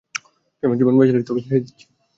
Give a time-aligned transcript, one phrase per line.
[0.55, 1.85] তুই আমার জীবন বাঁচিয়েছিলি বলে তোকে ছেড়ে দিচ্ছি।